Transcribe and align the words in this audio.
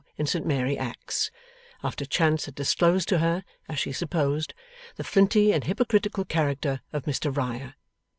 in 0.17 0.25
St 0.25 0.47
Mary 0.47 0.79
Axe, 0.79 1.29
after 1.83 2.05
chance 2.07 2.45
had 2.45 2.55
disclosed 2.55 3.07
to 3.09 3.19
her 3.19 3.43
(as 3.69 3.77
she 3.77 3.91
supposed) 3.91 4.55
the 4.95 5.03
flinty 5.03 5.53
and 5.53 5.65
hypocritical 5.65 6.25
character 6.25 6.81
of 6.91 7.03
Mr 7.03 7.29
Riah. 7.37 7.73